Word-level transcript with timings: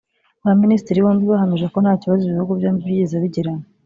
Ba 0.45 0.51
Minisitiri 0.61 1.03
bombi 1.05 1.23
bahamije 1.31 1.65
ko 1.73 1.77
nta 1.83 1.93
kibazo 2.01 2.21
ibihugu 2.25 2.51
byombi 2.59 2.81
byigeze 2.85 3.15
bigirana 3.23 3.63